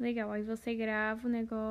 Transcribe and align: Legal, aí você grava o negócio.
Legal, 0.00 0.32
aí 0.32 0.42
você 0.42 0.74
grava 0.74 1.28
o 1.28 1.30
negócio. 1.30 1.70